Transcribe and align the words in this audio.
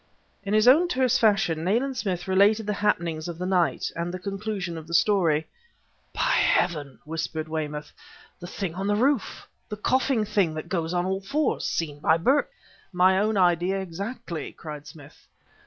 In 0.43 0.55
his 0.55 0.67
own 0.67 0.87
terse 0.87 1.19
fashion, 1.19 1.63
Nayland 1.63 1.95
Smith 1.95 2.27
related 2.27 2.65
the 2.65 2.73
happenings 2.73 3.27
of 3.27 3.37
the 3.37 3.45
night. 3.45 3.91
At 3.95 4.11
the 4.11 4.17
conclusion 4.17 4.75
of 4.75 4.87
the 4.87 4.95
story: 4.95 5.45
"By 6.11 6.23
heaven!" 6.23 6.97
whispered 7.05 7.47
Weymouth, 7.47 7.91
"the 8.39 8.47
thing 8.47 8.73
on 8.73 8.87
the 8.87 8.95
roof 8.95 9.47
the 9.69 9.77
coughing 9.77 10.25
thing 10.25 10.55
that 10.55 10.69
goes 10.69 10.91
on 10.91 11.05
all 11.05 11.21
fours, 11.21 11.65
seen 11.65 11.99
by 11.99 12.17
Burke..." 12.17 12.49
"My 12.91 13.19
own 13.19 13.37
idea 13.37 13.79
exactly!" 13.79 14.51
cried 14.53 14.87
Smith... 14.87 15.27